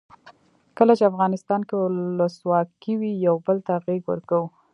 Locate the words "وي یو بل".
2.99-3.57